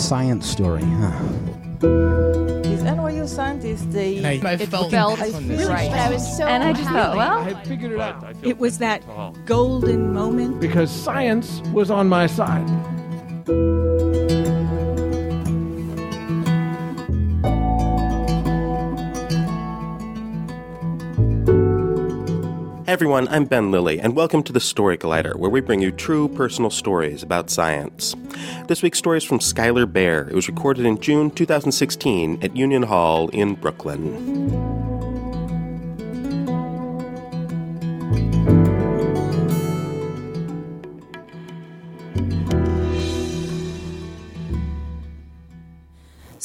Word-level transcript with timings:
Science 0.00 0.46
story, 0.48 0.82
huh? 0.82 1.10
These 2.62 2.82
NYU 2.82 3.28
scientists, 3.28 3.84
they 3.86 4.18
And 4.18 4.26
I, 4.26 4.50
I 4.50 4.52
it 4.54 4.68
felt, 4.68 4.90
felt 4.90 5.20
on 5.20 5.48
this. 5.48 5.60
really 5.60 5.66
Right. 5.66 5.90
I 5.90 6.10
was 6.10 6.36
so 6.36 6.46
and 6.46 6.62
I 6.62 6.72
just 6.72 6.88
thought, 6.90 7.16
well, 7.16 7.38
I 7.38 7.54
figured 7.64 7.92
it 7.92 8.00
out 8.00 8.24
It 8.42 8.58
was 8.58 8.78
that 8.78 9.02
golden 9.46 10.12
moment. 10.12 10.60
because 10.60 10.90
science 10.90 11.60
was 11.72 11.90
on 11.90 12.08
my 12.08 12.26
side. 12.26 12.66
Everyone, 23.00 23.28
I'm 23.28 23.46
Ben 23.46 23.70
Lillie, 23.70 23.98
and 23.98 24.14
welcome 24.14 24.42
to 24.42 24.52
the 24.52 24.60
Story 24.60 24.98
Collider, 24.98 25.34
where 25.34 25.48
we 25.48 25.62
bring 25.62 25.80
you 25.80 25.90
true 25.90 26.28
personal 26.28 26.68
stories 26.68 27.22
about 27.22 27.48
science. 27.48 28.14
This 28.68 28.82
week's 28.82 28.98
story 28.98 29.16
is 29.16 29.24
from 29.24 29.38
Skylar 29.38 29.90
Bayer. 29.90 30.28
It 30.28 30.34
was 30.34 30.50
recorded 30.50 30.84
in 30.84 31.00
June 31.00 31.30
2016 31.30 32.40
at 32.42 32.54
Union 32.54 32.82
Hall 32.82 33.30
in 33.30 33.54
Brooklyn. 33.54 34.89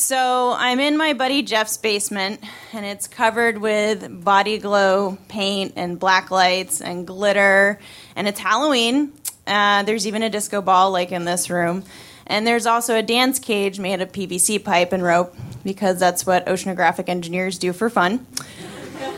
So 0.05 0.53
I'm 0.55 0.79
in 0.79 0.97
my 0.97 1.13
buddy 1.13 1.41
Jeff's 1.41 1.77
basement, 1.77 2.39
and 2.73 2.85
it's 2.85 3.07
covered 3.07 3.57
with 3.57 4.23
body 4.23 4.59
glow 4.59 5.17
paint 5.29 5.73
and 5.77 5.99
black 5.99 6.29
lights 6.29 6.79
and 6.79 7.07
glitter, 7.07 7.79
and 8.15 8.27
it's 8.27 8.39
Halloween. 8.39 9.13
Uh, 9.47 9.81
there's 9.81 10.05
even 10.05 10.21
a 10.21 10.29
disco 10.29 10.61
ball 10.61 10.91
like 10.91 11.11
in 11.11 11.25
this 11.25 11.49
room, 11.49 11.83
and 12.27 12.45
there's 12.45 12.67
also 12.67 12.95
a 12.95 13.01
dance 13.01 13.39
cage 13.39 13.79
made 13.79 13.99
of 13.99 14.11
PVC 14.11 14.63
pipe 14.63 14.93
and 14.93 15.01
rope 15.01 15.35
because 15.63 15.99
that's 15.99 16.23
what 16.23 16.45
oceanographic 16.45 17.09
engineers 17.09 17.57
do 17.57 17.73
for 17.73 17.89
fun. 17.89 18.27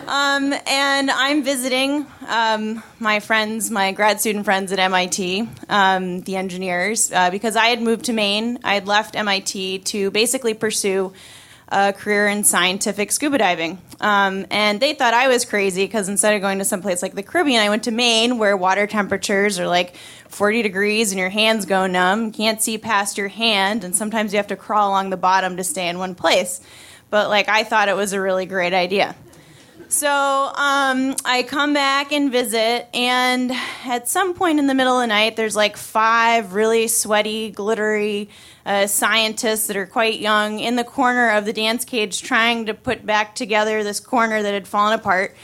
Um, 0.08 0.54
and 0.66 1.12
I'm 1.12 1.44
visiting 1.44 2.06
um, 2.28 2.82
my 2.98 3.20
friends, 3.20 3.70
my 3.70 3.92
grad 3.92 4.22
student 4.22 4.46
friends 4.46 4.72
at 4.72 4.80
MIT, 4.80 5.50
um, 5.68 6.22
the 6.22 6.38
engineers, 6.38 7.12
uh, 7.12 7.30
because 7.30 7.58
I 7.58 7.68
had 7.68 7.82
moved 7.82 8.06
to 8.06 8.14
Maine. 8.14 8.60
I 8.64 8.76
had 8.76 8.88
left 8.88 9.18
MIT 9.18 9.80
to 9.80 10.10
basically 10.12 10.54
pursue 10.54 11.12
a 11.68 11.92
career 11.92 12.30
in 12.30 12.46
scientific 12.46 13.12
scuba 13.12 13.38
diving. 13.38 13.82
Um, 14.00 14.46
and 14.50 14.80
they 14.80 14.94
thought 14.94 15.14
I 15.14 15.28
was 15.28 15.44
crazy 15.44 15.84
because 15.84 16.08
instead 16.08 16.34
of 16.34 16.42
going 16.42 16.60
to 16.60 16.66
some 16.66 16.82
place 16.82 17.02
like 17.02 17.14
the 17.14 17.24
Caribbean, 17.24 17.62
I 17.62 17.68
went 17.68 17.84
to 17.84 17.92
Maine 17.92 18.38
where 18.38 18.56
water 18.56 18.88
temperatures 18.88 19.60
are 19.60 19.68
like 19.68 19.98
40 20.30 20.62
degrees 20.62 21.12
and 21.12 21.20
your 21.20 21.30
hands 21.30 21.66
go 21.66 21.86
numb. 21.86 22.32
Can't 22.32 22.62
see 22.62 22.78
past 22.78 23.18
your 23.18 23.28
hand, 23.28 23.84
and 23.84 23.94
sometimes 23.94 24.32
you 24.32 24.38
have 24.38 24.48
to 24.48 24.56
crawl 24.56 24.88
along 24.88 25.10
the 25.10 25.18
bottom 25.18 25.58
to 25.58 25.66
stay 25.66 25.90
in 25.90 26.00
one 26.00 26.16
place. 26.16 26.62
But 27.10 27.28
like 27.28 27.50
I 27.50 27.64
thought 27.64 27.90
it 27.90 27.96
was 27.98 28.14
a 28.14 28.22
really 28.22 28.46
great 28.46 28.74
idea. 28.74 29.14
So 29.90 30.10
um, 30.10 31.16
I 31.24 31.46
come 31.48 31.74
back 31.74 32.12
and 32.12 32.30
visit, 32.30 32.90
and 32.94 33.54
at 33.86 34.10
some 34.10 34.34
point 34.34 34.60
in 34.60 34.68
the 34.68 34.74
middle 34.74 34.98
of 34.98 35.04
the 35.04 35.08
night, 35.08 35.38
there's 35.38 35.56
like 35.56 35.78
five 35.78 36.54
really 36.54 36.90
sweaty, 36.90 37.52
glittery 37.52 38.30
uh, 38.66 38.88
scientists 38.88 39.68
that 39.68 39.78
are 39.78 39.86
quite 39.86 40.20
young 40.20 40.60
in 40.60 40.76
the 40.76 40.84
corner 40.84 41.30
of 41.32 41.46
the 41.46 41.54
dance 41.54 41.86
cage 41.86 42.22
trying 42.22 42.66
to 42.66 42.74
put 42.74 43.06
back 43.06 43.34
together 43.34 43.82
this 43.82 44.02
corner 44.02 44.44
that 44.44 44.54
had 44.54 44.68
fallen 44.68 44.94
apart. 44.94 45.38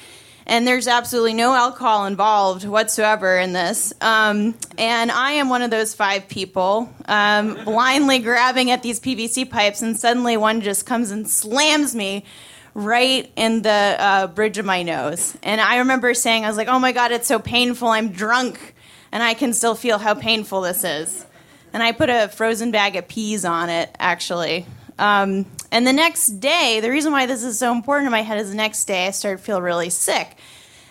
And 0.45 0.67
there's 0.67 0.89
absolutely 0.89 1.35
no 1.35 1.53
alcohol 1.53 2.05
involved 2.05 2.65
whatsoever 2.65 3.37
in 3.37 3.53
this. 3.53 3.93
Um, 4.01 4.55
and 4.77 5.09
I 5.09 5.31
am 5.31 5.47
one 5.47 5.61
of 5.61 5.71
those 5.71 5.93
five 5.93 6.27
people 6.27 6.93
um, 7.05 7.63
blindly 7.63 8.19
grabbing 8.19 8.71
at 8.71 8.83
these 8.83 8.99
PVC 8.99 9.49
pipes, 9.49 9.81
and 9.81 9.97
suddenly 9.97 10.35
one 10.35 10.59
just 10.59 10.85
comes 10.85 11.11
and 11.11 11.29
slams 11.29 11.95
me 11.95 12.25
right 12.73 13.31
in 13.35 13.61
the 13.61 13.95
uh, 13.99 14.27
bridge 14.27 14.57
of 14.57 14.65
my 14.65 14.83
nose. 14.83 15.37
And 15.43 15.61
I 15.61 15.77
remember 15.77 16.13
saying, 16.13 16.45
I 16.45 16.47
was 16.47 16.57
like, 16.57 16.67
oh 16.67 16.79
my 16.79 16.91
God, 16.91 17.11
it's 17.11 17.27
so 17.27 17.39
painful. 17.39 17.87
I'm 17.87 18.09
drunk 18.09 18.73
and 19.11 19.21
I 19.21 19.35
can 19.35 19.53
still 19.53 19.75
feel 19.75 19.99
how 19.99 20.15
painful 20.15 20.61
this 20.61 20.83
is. 20.83 21.25
And 21.71 21.81
I 21.83 21.91
put 21.91 22.09
a 22.09 22.29
frozen 22.29 22.71
bag 22.71 22.95
of 22.95 23.07
peas 23.07 23.45
on 23.45 23.69
it, 23.69 23.95
actually. 23.99 24.65
Um, 24.99 25.45
and 25.71 25.87
the 25.87 25.93
next 25.93 26.39
day, 26.39 26.79
the 26.81 26.89
reason 26.89 27.11
why 27.11 27.25
this 27.25 27.43
is 27.43 27.57
so 27.57 27.71
important 27.71 28.07
in 28.07 28.11
my 28.11 28.21
head 28.21 28.39
is 28.39 28.49
the 28.49 28.55
next 28.55 28.85
day 28.85 29.07
I 29.07 29.11
started 29.11 29.37
to 29.37 29.43
feel 29.43 29.61
really 29.61 29.89
sick. 29.89 30.35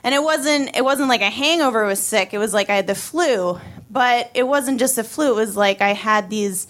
And 0.05 0.15
it 0.15 0.23
wasn't 0.23 0.77
it 0.77 0.83
wasn't 0.83 1.09
like 1.09 1.21
a 1.21 1.31
hangover 1.31 1.85
was 1.85 2.01
sick. 2.01 2.35
It 2.35 2.39
was 2.39 2.53
like 2.53 2.69
I 2.71 2.75
had 2.77 2.89
the 2.89 2.95
flu. 2.97 3.61
But 3.91 4.31
it 4.35 4.45
wasn't 4.45 4.81
just 4.81 4.97
the 4.97 5.05
flu. 5.05 5.33
It 5.33 5.37
was 5.37 5.57
like 5.57 5.81
I 5.81 5.93
had 5.93 6.31
these 6.31 6.67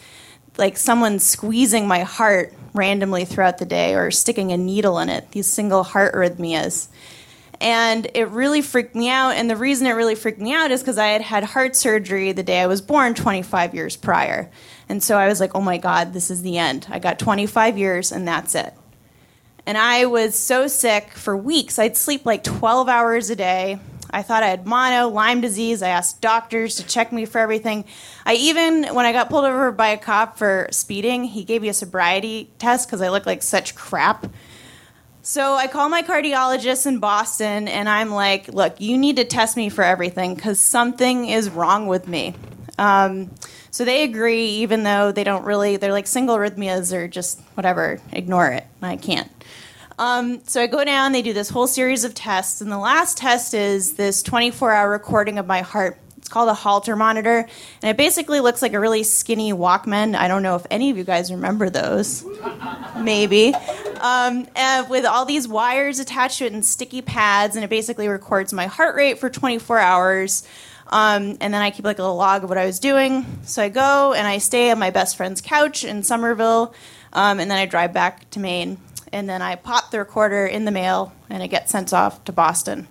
like 0.59 0.77
someone 0.77 1.19
squeezing 1.19 1.87
my 1.87 2.01
heart 2.01 2.53
randomly 2.75 3.25
throughout 3.25 3.59
the 3.59 3.65
day 3.65 3.95
or 3.95 4.11
sticking 4.11 4.53
a 4.53 4.57
needle 4.57 4.99
in 4.99 5.09
it, 5.09 5.31
these 5.33 5.47
single 5.47 5.83
heart 5.83 6.15
arrhythmias. 6.15 6.89
And 7.61 8.11
it 8.15 8.29
really 8.29 8.61
freaked 8.61 8.95
me 8.95 9.09
out. 9.09 9.37
And 9.37 9.49
the 9.49 9.57
reason 9.57 9.87
it 9.87 9.93
really 9.93 10.17
freaked 10.17 10.41
me 10.41 10.53
out 10.53 10.73
is 10.73 10.81
because 10.81 10.99
I 10.99 11.09
had 11.09 11.23
had 11.23 11.45
heart 11.45 11.77
surgery 11.77 12.33
the 12.33 12.43
day 12.43 12.61
I 12.61 12.67
was 12.67 12.81
born 12.81 13.15
25 13.15 13.75
years 13.75 13.97
prior. 13.97 14.51
And 14.89 15.03
so 15.03 15.17
I 15.17 15.29
was 15.29 15.39
like, 15.39 15.55
oh 15.55 15.61
my 15.61 15.79
God, 15.79 16.13
this 16.13 16.31
is 16.31 16.43
the 16.43 16.59
end. 16.59 16.87
I 16.91 16.99
got 16.99 17.19
25 17.19 17.79
years 17.79 18.11
and 18.11 18.27
that's 18.27 18.55
it. 18.55 18.75
And 19.65 19.79
I 19.79 20.07
was 20.07 20.37
so 20.37 20.67
sick 20.67 21.11
for 21.11 21.37
weeks. 21.37 21.79
I'd 21.79 21.97
sleep 21.97 22.27
like 22.27 22.43
12 22.43 22.89
hours 22.89 23.31
a 23.31 23.37
day. 23.37 23.79
I 24.13 24.23
thought 24.23 24.43
I 24.43 24.49
had 24.49 24.67
mono, 24.67 25.09
Lyme 25.09 25.41
disease. 25.41 25.83
I 25.83 25.89
asked 25.89 26.21
doctors 26.21 26.77
to 26.77 26.87
check 26.87 27.13
me 27.13 27.25
for 27.25 27.39
everything. 27.39 27.85
I 28.27 28.35
even, 28.35 28.85
when 28.95 29.07
I 29.07 29.13
got 29.13 29.31
pulled 29.31 29.45
over 29.45 29.73
by 29.73 29.89
a 29.89 29.99
cop 29.99 30.37
for 30.37 30.69
speeding, 30.71 31.25
he 31.25 31.45
gave 31.45 31.63
me 31.63 31.69
a 31.69 31.75
sobriety 31.75 32.51
test 32.59 32.89
because 32.89 33.01
I 33.01 33.09
looked 33.09 33.27
like 33.27 33.43
such 33.43 33.75
crap. 33.75 34.27
So 35.23 35.55
I 35.55 35.69
call 35.69 35.89
my 35.89 36.03
cardiologist 36.03 36.87
in 36.87 36.99
Boston 36.99 37.69
and 37.69 37.89
I'm 37.89 38.11
like, 38.11 38.49
look, 38.49 38.81
you 38.81 38.99
need 38.99 39.17
to 39.17 39.25
test 39.25 39.57
me 39.57 39.69
for 39.69 39.85
everything 39.85 40.35
because 40.35 40.59
something 40.59 41.29
is 41.29 41.49
wrong 41.49 41.87
with 41.87 42.09
me. 42.09 42.35
Um, 42.77 43.31
so 43.71 43.85
they 43.85 44.03
agree, 44.03 44.47
even 44.47 44.83
though 44.83 45.13
they 45.13 45.25
don't 45.25 45.45
really, 45.45 45.77
they're 45.77 45.93
like 45.93 46.07
single 46.07 46.37
arrhythmias 46.37 46.93
or 46.93 47.07
just 47.07 47.41
whatever, 47.55 48.01
ignore 48.13 48.49
it. 48.49 48.67
I 48.83 48.97
can't. 48.97 49.31
Um, 49.99 50.41
so 50.47 50.61
I 50.61 50.67
go 50.67 50.85
down, 50.85 51.13
they 51.13 51.23
do 51.23 51.33
this 51.33 51.49
whole 51.49 51.67
series 51.67 52.05
of 52.05 52.15
tests, 52.15 52.61
and 52.61 52.71
the 52.71 52.79
last 52.79 53.17
test 53.17 53.55
is 53.55 53.95
this 53.95 54.23
24 54.23 54.73
hour 54.73 54.91
recording 54.91 55.39
of 55.39 55.47
my 55.47 55.61
heart. 55.61 55.99
It's 56.17 56.29
called 56.29 56.49
a 56.49 56.55
Holter 56.55 56.95
monitor, 56.97 57.39
and 57.83 57.91
it 57.91 57.97
basically 57.97 58.41
looks 58.41 58.63
like 58.63 58.75
a 58.75 58.81
really 58.81 59.03
skinny 59.03 59.53
Walkman. 59.53 60.15
I 60.15 60.29
don't 60.29 60.43
know 60.43 60.55
if 60.55 60.65
any 60.71 60.91
of 60.91 60.97
you 60.97 61.05
guys 61.05 61.33
remember 61.33 61.69
those. 61.69 62.25
Maybe. 62.97 63.55
Um, 64.01 64.47
uh, 64.55 64.85
with 64.89 65.05
all 65.05 65.25
these 65.25 65.49
wires 65.49 65.99
attached 65.99 66.39
to 66.39 66.47
it 66.47 66.53
and 66.53 66.65
sticky 66.65 67.03
pads, 67.03 67.57
and 67.57 67.65
it 67.65 67.71
basically 67.71 68.09
records 68.09 68.53
my 68.53 68.67
heart 68.67 68.95
rate 68.95 69.19
for 69.19 69.29
24 69.29 69.79
hours. 69.79 70.47
Um, 70.87 71.39
and 71.41 71.55
then 71.55 71.63
I 71.63 71.71
keep 71.71 71.85
like 71.85 71.99
a 71.99 72.03
little 72.03 72.17
log 72.17 72.45
of 72.45 72.51
what 72.51 72.59
I 72.59 72.67
was 72.67 72.79
doing. 72.79 73.25
So 73.45 73.63
I 73.63 73.69
go 73.69 74.13
and 74.13 74.27
I 74.27 74.39
stay 74.39 74.71
on 74.71 74.79
my 74.79 74.91
best 74.91 75.17
friend's 75.17 75.41
couch 75.41 75.85
in 75.85 76.03
Somerville, 76.03 76.75
um, 77.13 77.41
and 77.41 77.51
then 77.51 77.59
I 77.59 77.67
drive 77.67 77.93
back 77.93 78.31
to 78.31 78.41
Maine 78.41 78.79
and 79.13 79.29
then 79.29 79.43
I 79.43 79.57
pop 79.57 79.91
the 79.91 79.99
recorder 79.99 80.47
in 80.47 80.65
the 80.65 80.71
mail 80.71 81.13
and 81.29 81.43
it 81.43 81.49
gets 81.49 81.71
sent 81.71 81.93
off 81.93 82.25
to 82.25 82.33
Boston. 82.33 82.89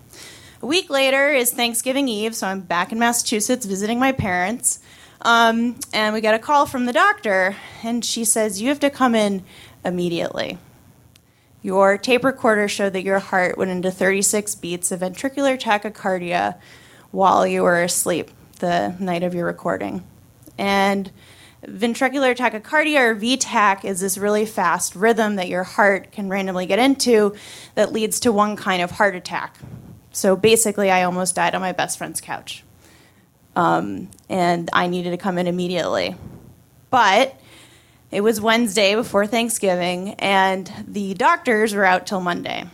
A 0.62 0.66
week 0.66 0.88
later 0.88 1.32
is 1.32 1.50
Thanksgiving 1.50 2.06
Eve, 2.06 2.36
so 2.36 2.46
I'm 2.46 2.60
back 2.60 2.92
in 2.92 2.98
Massachusetts 2.98 3.66
visiting 3.66 3.98
my 3.98 4.12
parents. 4.12 4.78
Um, 5.22 5.76
and 5.92 6.14
we 6.14 6.20
get 6.20 6.34
a 6.34 6.38
call 6.38 6.66
from 6.66 6.86
the 6.86 6.92
doctor, 6.92 7.56
and 7.82 8.04
she 8.04 8.24
says, 8.24 8.60
You 8.60 8.68
have 8.68 8.80
to 8.80 8.90
come 8.90 9.14
in 9.14 9.44
immediately. 9.84 10.58
Your 11.62 11.96
tape 11.96 12.24
recorder 12.24 12.68
showed 12.68 12.92
that 12.92 13.04
your 13.04 13.20
heart 13.20 13.56
went 13.56 13.70
into 13.70 13.90
36 13.90 14.56
beats 14.56 14.90
of 14.90 15.00
ventricular 15.00 15.60
tachycardia 15.60 16.58
while 17.12 17.46
you 17.46 17.62
were 17.62 17.82
asleep 17.82 18.30
the 18.58 18.96
night 18.98 19.22
of 19.22 19.34
your 19.34 19.46
recording. 19.46 20.04
And 20.58 21.10
ventricular 21.66 22.36
tachycardia 22.36 23.00
or 23.00 23.14
V-tach 23.14 23.84
is 23.84 24.00
this 24.00 24.18
really 24.18 24.46
fast 24.46 24.96
rhythm 24.96 25.36
that 25.36 25.48
your 25.48 25.62
heart 25.62 26.12
can 26.12 26.28
randomly 26.28 26.66
get 26.66 26.78
into 26.78 27.34
that 27.74 27.92
leads 27.92 28.20
to 28.20 28.32
one 28.32 28.56
kind 28.56 28.82
of 28.82 28.90
heart 28.90 29.14
attack. 29.14 29.56
So 30.12 30.36
basically, 30.36 30.90
I 30.90 31.04
almost 31.04 31.34
died 31.34 31.54
on 31.54 31.60
my 31.60 31.72
best 31.72 31.98
friend's 31.98 32.20
couch. 32.20 32.64
Um, 33.54 34.10
and 34.28 34.68
I 34.72 34.86
needed 34.86 35.10
to 35.10 35.16
come 35.16 35.38
in 35.38 35.46
immediately. 35.46 36.16
But 36.90 37.38
it 38.10 38.20
was 38.20 38.40
Wednesday 38.40 38.94
before 38.94 39.26
Thanksgiving, 39.26 40.14
and 40.14 40.70
the 40.86 41.14
doctors 41.14 41.74
were 41.74 41.84
out 41.84 42.06
till 42.06 42.20
Monday. 42.20 42.64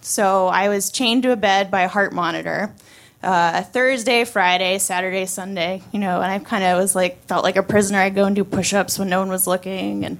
So 0.00 0.46
I 0.46 0.68
was 0.68 0.90
chained 0.90 1.24
to 1.24 1.32
a 1.32 1.36
bed 1.36 1.70
by 1.70 1.82
a 1.82 1.88
heart 1.88 2.12
monitor. 2.12 2.72
Uh, 3.22 3.62
Thursday, 3.62 4.24
Friday, 4.24 4.78
Saturday, 4.78 5.26
Sunday, 5.26 5.82
you 5.90 5.98
know, 5.98 6.20
and 6.20 6.30
I 6.30 6.38
kind 6.38 6.62
of 6.62 6.78
was 6.78 6.94
like, 6.94 7.24
felt 7.24 7.42
like 7.42 7.56
a 7.56 7.62
prisoner. 7.62 7.98
I'd 7.98 8.14
go 8.14 8.24
and 8.26 8.36
do 8.36 8.44
push 8.44 8.72
ups 8.72 8.98
when 8.98 9.08
no 9.08 9.20
one 9.20 9.28
was 9.28 9.46
looking, 9.46 10.04
and 10.04 10.18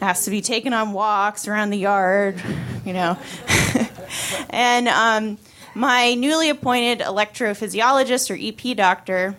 asked 0.00 0.24
to 0.24 0.30
be 0.30 0.40
taken 0.40 0.72
on 0.72 0.92
walks 0.92 1.48
around 1.48 1.70
the 1.70 1.78
yard, 1.78 2.40
you 2.84 2.92
know. 2.92 3.18
and 4.50 4.88
um, 4.88 5.38
my 5.74 6.14
newly 6.14 6.48
appointed 6.48 7.00
electrophysiologist 7.00 8.30
or 8.30 8.38
EP 8.40 8.76
doctor, 8.76 9.36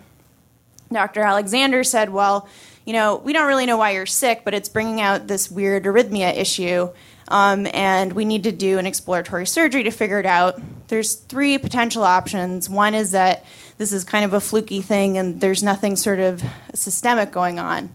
Dr. 0.92 1.22
Alexander, 1.22 1.84
said, 1.84 2.10
Well, 2.10 2.48
you 2.84 2.92
know, 2.92 3.16
we 3.16 3.32
don't 3.32 3.46
really 3.46 3.66
know 3.66 3.76
why 3.76 3.90
you're 3.90 4.06
sick, 4.06 4.42
but 4.44 4.54
it's 4.54 4.68
bringing 4.68 5.00
out 5.00 5.26
this 5.26 5.50
weird 5.50 5.84
arrhythmia 5.84 6.36
issue. 6.36 6.88
Um, 7.28 7.66
and 7.72 8.14
we 8.14 8.24
need 8.24 8.44
to 8.44 8.52
do 8.52 8.78
an 8.78 8.86
exploratory 8.86 9.46
surgery 9.46 9.84
to 9.84 9.90
figure 9.90 10.18
it 10.18 10.26
out. 10.26 10.60
There's 10.88 11.14
three 11.14 11.58
potential 11.58 12.02
options. 12.02 12.70
One 12.70 12.94
is 12.94 13.10
that 13.12 13.44
this 13.76 13.92
is 13.92 14.02
kind 14.04 14.24
of 14.24 14.32
a 14.32 14.40
fluky 14.40 14.80
thing 14.80 15.18
and 15.18 15.40
there's 15.40 15.62
nothing 15.62 15.96
sort 15.96 16.18
of 16.18 16.42
systemic 16.74 17.30
going 17.30 17.58
on. 17.58 17.90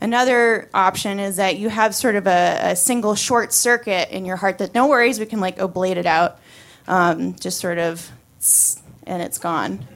Another 0.00 0.68
option 0.74 1.20
is 1.20 1.36
that 1.36 1.58
you 1.58 1.68
have 1.68 1.94
sort 1.94 2.16
of 2.16 2.26
a, 2.26 2.58
a 2.62 2.76
single 2.76 3.14
short 3.14 3.52
circuit 3.52 4.10
in 4.10 4.24
your 4.24 4.36
heart 4.36 4.58
that 4.58 4.74
no 4.74 4.88
worries, 4.88 5.20
we 5.20 5.26
can 5.26 5.38
like 5.38 5.58
ablate 5.58 5.96
it 5.96 6.06
out, 6.06 6.40
um, 6.88 7.36
just 7.36 7.60
sort 7.60 7.78
of, 7.78 8.10
and 9.06 9.22
it's 9.22 9.38
gone. 9.38 9.86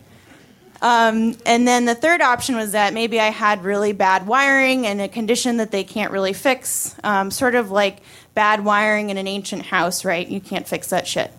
Um, 0.80 1.36
and 1.46 1.66
then 1.66 1.86
the 1.86 1.94
third 1.94 2.20
option 2.20 2.54
was 2.54 2.72
that 2.72 2.92
maybe 2.92 3.18
I 3.18 3.30
had 3.30 3.64
really 3.64 3.92
bad 3.92 4.26
wiring 4.26 4.86
and 4.86 5.00
a 5.00 5.08
condition 5.08 5.56
that 5.56 5.70
they 5.70 5.82
can't 5.82 6.12
really 6.12 6.34
fix, 6.34 6.94
um, 7.02 7.30
sort 7.30 7.54
of 7.54 7.70
like 7.70 7.98
bad 8.36 8.64
wiring 8.64 9.10
in 9.10 9.16
an 9.16 9.26
ancient 9.26 9.62
house, 9.62 10.04
right? 10.04 10.28
You 10.28 10.40
can't 10.40 10.68
fix 10.68 10.90
that 10.90 11.08
shit. 11.08 11.32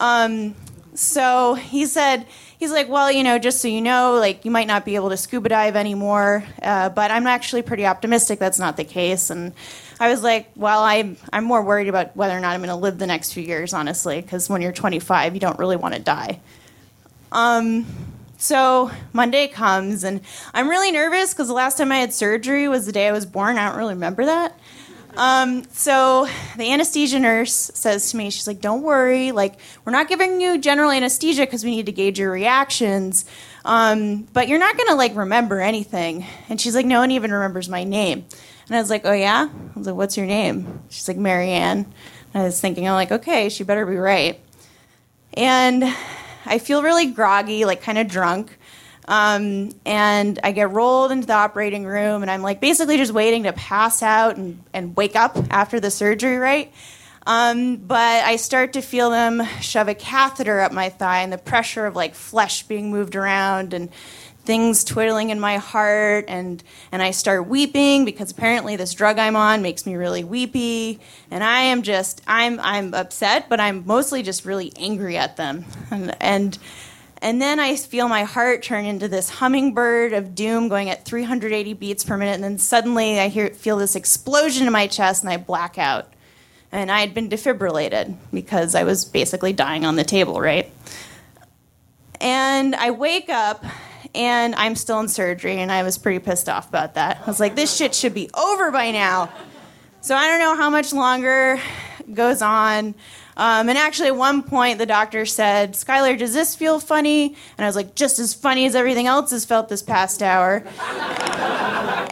Um, 0.00 0.56
so 0.94 1.54
he 1.54 1.86
said, 1.86 2.26
he's 2.58 2.72
like, 2.72 2.88
well, 2.88 3.12
you 3.12 3.22
know, 3.22 3.38
just 3.38 3.60
so 3.60 3.68
you 3.68 3.80
know, 3.80 4.14
like 4.14 4.44
you 4.44 4.50
might 4.50 4.66
not 4.66 4.84
be 4.84 4.96
able 4.96 5.10
to 5.10 5.16
scuba 5.16 5.50
dive 5.50 5.76
anymore, 5.76 6.42
uh, 6.62 6.88
but 6.88 7.12
I'm 7.12 7.28
actually 7.28 7.62
pretty 7.62 7.86
optimistic 7.86 8.40
that's 8.40 8.58
not 8.58 8.76
the 8.76 8.84
case. 8.84 9.30
And 9.30 9.52
I 10.00 10.10
was 10.10 10.22
like, 10.22 10.50
well, 10.56 10.82
I'm 10.82 11.16
I'm 11.32 11.44
more 11.44 11.62
worried 11.62 11.88
about 11.88 12.16
whether 12.16 12.36
or 12.36 12.40
not 12.40 12.54
I'm 12.54 12.60
going 12.60 12.70
to 12.70 12.74
live 12.74 12.98
the 12.98 13.06
next 13.06 13.34
few 13.34 13.44
years, 13.44 13.72
honestly, 13.72 14.20
because 14.20 14.48
when 14.48 14.62
you're 14.62 14.72
25, 14.72 15.34
you 15.34 15.40
don't 15.40 15.58
really 15.58 15.76
want 15.76 15.94
to 15.94 16.00
die. 16.00 16.40
Um, 17.30 17.86
so 18.38 18.90
Monday 19.12 19.46
comes, 19.48 20.02
and 20.02 20.22
I'm 20.54 20.68
really 20.68 20.90
nervous 20.90 21.34
because 21.34 21.48
the 21.48 21.54
last 21.54 21.76
time 21.76 21.92
I 21.92 21.98
had 21.98 22.14
surgery 22.14 22.66
was 22.66 22.86
the 22.86 22.92
day 22.92 23.06
I 23.06 23.12
was 23.12 23.26
born. 23.26 23.58
I 23.58 23.68
don't 23.68 23.76
really 23.76 23.94
remember 23.94 24.24
that. 24.24 24.58
Um, 25.16 25.64
so 25.72 26.28
the 26.56 26.72
anesthesia 26.72 27.18
nurse 27.18 27.70
says 27.74 28.10
to 28.10 28.16
me, 28.16 28.30
she's 28.30 28.46
like, 28.46 28.60
"Don't 28.60 28.82
worry, 28.82 29.32
like 29.32 29.58
we're 29.84 29.92
not 29.92 30.08
giving 30.08 30.40
you 30.40 30.58
general 30.58 30.90
anesthesia 30.90 31.42
because 31.42 31.64
we 31.64 31.70
need 31.70 31.86
to 31.86 31.92
gauge 31.92 32.18
your 32.18 32.30
reactions, 32.30 33.24
um, 33.64 34.28
but 34.32 34.48
you're 34.48 34.58
not 34.58 34.76
gonna 34.76 34.94
like 34.94 35.16
remember 35.16 35.60
anything." 35.60 36.26
And 36.48 36.60
she's 36.60 36.74
like, 36.74 36.86
"No 36.86 37.00
one 37.00 37.10
even 37.10 37.32
remembers 37.32 37.68
my 37.68 37.84
name." 37.84 38.24
And 38.68 38.76
I 38.76 38.80
was 38.80 38.90
like, 38.90 39.04
"Oh 39.04 39.12
yeah?" 39.12 39.48
I 39.50 39.78
was 39.78 39.86
like, 39.86 39.96
"What's 39.96 40.16
your 40.16 40.26
name?" 40.26 40.80
She's 40.90 41.08
like, 41.08 41.16
"Marianne." 41.16 41.92
And 42.32 42.42
I 42.42 42.46
was 42.46 42.60
thinking, 42.60 42.86
I'm 42.86 42.94
like, 42.94 43.10
"Okay, 43.10 43.48
she 43.48 43.64
better 43.64 43.84
be 43.84 43.96
right." 43.96 44.40
And 45.34 45.84
I 46.46 46.58
feel 46.58 46.82
really 46.82 47.06
groggy, 47.06 47.64
like 47.64 47.82
kind 47.82 47.98
of 47.98 48.08
drunk. 48.08 48.56
Um, 49.10 49.72
and 49.84 50.38
I 50.44 50.52
get 50.52 50.70
rolled 50.70 51.10
into 51.10 51.26
the 51.26 51.34
operating 51.34 51.84
room, 51.84 52.22
and 52.22 52.30
I'm 52.30 52.42
like 52.42 52.60
basically 52.60 52.96
just 52.96 53.12
waiting 53.12 53.42
to 53.42 53.52
pass 53.52 54.04
out 54.04 54.36
and, 54.36 54.62
and 54.72 54.96
wake 54.96 55.16
up 55.16 55.36
after 55.50 55.80
the 55.80 55.90
surgery, 55.90 56.36
right? 56.36 56.72
Um, 57.26 57.76
but 57.76 58.24
I 58.24 58.36
start 58.36 58.74
to 58.74 58.80
feel 58.80 59.10
them 59.10 59.44
shove 59.60 59.88
a 59.88 59.94
catheter 59.94 60.60
up 60.60 60.70
my 60.70 60.90
thigh, 60.90 61.22
and 61.22 61.32
the 61.32 61.38
pressure 61.38 61.86
of 61.86 61.96
like 61.96 62.14
flesh 62.14 62.62
being 62.62 62.92
moved 62.92 63.16
around, 63.16 63.74
and 63.74 63.90
things 64.44 64.84
twiddling 64.84 65.30
in 65.30 65.38
my 65.38 65.58
heart 65.58 66.24
and 66.26 66.62
and 66.90 67.02
I 67.02 67.10
start 67.10 67.46
weeping 67.46 68.06
because 68.06 68.30
apparently 68.30 68.74
this 68.74 68.94
drug 68.94 69.18
I'm 69.18 69.36
on 69.36 69.60
makes 69.60 69.84
me 69.84 69.96
really 69.96 70.24
weepy 70.24 70.98
and 71.30 71.44
I 71.44 71.60
am 71.60 71.82
just 71.82 72.22
I'm 72.26 72.58
I'm 72.58 72.94
upset 72.94 73.50
but 73.50 73.60
I'm 73.60 73.84
mostly 73.86 74.22
just 74.22 74.46
really 74.46 74.72
angry 74.76 75.18
at 75.18 75.36
them 75.36 75.66
and 75.90 76.16
and 76.20 76.58
and 77.22 77.40
then 77.40 77.60
I 77.60 77.76
feel 77.76 78.08
my 78.08 78.24
heart 78.24 78.62
turn 78.62 78.84
into 78.84 79.08
this 79.08 79.28
hummingbird 79.28 80.12
of 80.12 80.34
doom 80.34 80.68
going 80.68 80.88
at 80.90 81.04
380 81.04 81.74
beats 81.74 82.04
per 82.04 82.16
minute 82.16 82.34
and 82.34 82.44
then 82.44 82.58
suddenly 82.58 83.20
I 83.20 83.28
hear 83.28 83.50
feel 83.50 83.76
this 83.76 83.96
explosion 83.96 84.66
in 84.66 84.72
my 84.72 84.86
chest 84.86 85.22
and 85.22 85.32
I 85.32 85.36
black 85.36 85.78
out 85.78 86.12
and 86.72 86.90
I 86.90 87.00
had 87.00 87.14
been 87.14 87.28
defibrillated 87.28 88.16
because 88.32 88.74
I 88.74 88.84
was 88.84 89.04
basically 89.04 89.52
dying 89.52 89.84
on 89.84 89.96
the 89.96 90.04
table 90.04 90.40
right 90.40 90.70
and 92.20 92.74
I 92.74 92.90
wake 92.90 93.28
up 93.28 93.64
and 94.14 94.54
I'm 94.54 94.74
still 94.74 95.00
in 95.00 95.08
surgery, 95.08 95.58
and 95.58 95.70
I 95.70 95.82
was 95.82 95.98
pretty 95.98 96.18
pissed 96.18 96.48
off 96.48 96.68
about 96.68 96.94
that. 96.94 97.20
I 97.22 97.26
was 97.26 97.40
like, 97.40 97.54
this 97.54 97.74
shit 97.76 97.94
should 97.94 98.14
be 98.14 98.30
over 98.34 98.70
by 98.70 98.90
now. 98.90 99.30
So 100.00 100.16
I 100.16 100.26
don't 100.28 100.40
know 100.40 100.56
how 100.56 100.70
much 100.70 100.92
longer 100.92 101.60
goes 102.14 102.42
on. 102.42 102.94
Um, 103.36 103.68
and 103.68 103.78
actually, 103.78 104.08
at 104.08 104.16
one 104.16 104.42
point, 104.42 104.78
the 104.78 104.86
doctor 104.86 105.24
said, 105.24 105.72
Skylar, 105.72 106.18
does 106.18 106.34
this 106.34 106.54
feel 106.54 106.78
funny? 106.78 107.34
And 107.56 107.64
I 107.64 107.66
was 107.66 107.76
like, 107.76 107.94
just 107.94 108.18
as 108.18 108.34
funny 108.34 108.66
as 108.66 108.74
everything 108.74 109.06
else 109.06 109.30
has 109.30 109.44
felt 109.44 109.68
this 109.68 109.82
past 109.82 110.22
hour. 110.22 110.56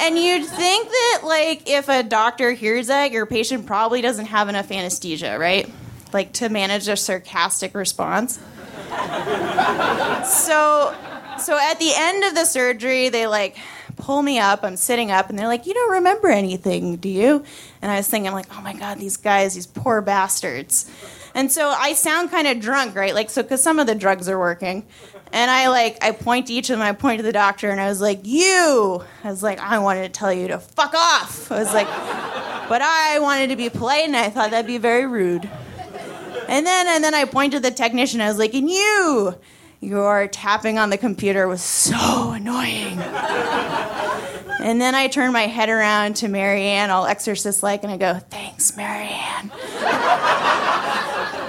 and 0.01 0.19
you'd 0.19 0.47
think 0.47 0.89
that, 0.89 1.21
like, 1.25 1.69
if 1.69 1.89
a 1.89 2.03
doctor 2.03 2.53
hears 2.53 2.87
that, 2.87 3.13
your 3.13 3.27
patient 3.27 3.67
probably 3.67 4.01
doesn't 4.01 4.27
have 4.27 4.49
enough 4.49 4.71
anesthesia, 4.71 5.39
right? 5.39 5.71
Like, 6.13 6.33
to 6.35 6.49
manage 6.49 6.89
a 6.89 6.97
sarcastic 6.97 7.75
response. 7.75 8.39
so 10.25 10.95
so 11.39 11.59
at 11.59 11.79
the 11.79 11.93
end 11.95 12.25
of 12.25 12.35
the 12.35 12.45
surgery, 12.45 13.09
they 13.09 13.27
like 13.27 13.57
pull 13.97 14.23
me 14.23 14.39
up. 14.39 14.65
I'm 14.65 14.77
sitting 14.77 15.11
up, 15.11 15.31
and 15.31 15.39
they're 15.39 15.47
like, 15.47 15.67
"You 15.67 15.75
don't 15.75 15.93
remember 15.93 16.29
anything, 16.29 16.97
do 16.97 17.09
you?" 17.09 17.45
And 17.81 17.91
I 17.91 17.97
was 17.97 18.09
thinking, 18.09 18.29
I'm 18.29 18.35
like, 18.35 18.47
"Oh 18.57 18.61
my 18.61 18.73
god, 18.73 18.99
these 18.99 19.17
guys, 19.17 19.55
these 19.55 19.67
poor 19.67 20.01
bastards." 20.01 20.91
And 21.35 21.53
so 21.53 21.69
I 21.69 21.93
sound 21.93 22.31
kind 22.31 22.49
of 22.49 22.61
drunk, 22.61 22.97
right? 22.97 23.15
Like 23.15 23.31
so, 23.31 23.43
because 23.43 23.63
some 23.63 23.79
of 23.79 23.87
the 23.87 23.95
drugs 23.95 24.29
are 24.29 24.39
working. 24.39 24.87
And 25.33 25.51
I 25.51 25.69
like 25.69 26.03
I 26.03 26.13
point 26.13 26.47
to 26.47 26.55
each 26.55 26.71
of 26.71 26.79
them. 26.79 26.87
I 26.87 26.93
point 26.93 27.19
to 27.19 27.23
the 27.23 27.33
doctor, 27.33 27.71
and 27.71 27.81
I 27.81 27.89
was 27.89 28.01
like, 28.01 28.21
"You." 28.25 29.05
I 29.23 29.31
was 29.31 29.43
like, 29.43 29.61
"I 29.61 29.79
wanted 29.79 30.03
to 30.03 30.19
tell 30.19 30.33
you 30.33 30.49
to 30.49 30.59
fuck 30.59 30.95
off." 30.95 31.53
I 31.53 31.59
was 31.59 31.73
like, 31.75 31.87
but 32.69 32.83
I 32.83 33.19
wanted 33.21 33.49
to 33.49 33.57
be 33.57 33.69
polite, 33.69 34.07
and 34.07 34.17
I 34.17 34.31
thought 34.31 34.51
that'd 34.51 34.67
be 34.67 34.79
very 34.79 35.07
rude. 35.07 35.49
And 36.49 36.67
then 36.67 36.87
and 36.89 37.05
then 37.05 37.15
I 37.15 37.25
pointed 37.27 37.63
to 37.63 37.69
the 37.69 37.75
technician. 37.75 38.21
I 38.21 38.29
was 38.29 38.39
like, 38.39 38.55
"And 38.55 38.71
you." 38.71 39.35
Your 39.81 40.27
tapping 40.27 40.77
on 40.77 40.91
the 40.91 40.99
computer 40.99 41.47
was 41.47 41.63
so 41.63 42.33
annoying. 42.33 42.99
And 44.61 44.81
then 44.81 44.95
I 44.95 45.09
turn 45.09 45.33
my 45.33 45.47
head 45.47 45.69
around 45.69 46.17
to 46.17 46.29
Marianne, 46.29 46.91
all 46.91 47.07
exorcist 47.07 47.63
like, 47.63 47.83
and 47.85 47.93
I 47.93 47.97
go, 47.97 48.19
Thanks, 48.31 48.77
Marianne. 48.77 49.51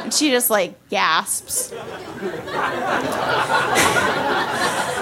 and 0.04 0.14
she 0.14 0.30
just 0.32 0.50
like 0.50 0.90
gasps. 0.90 1.74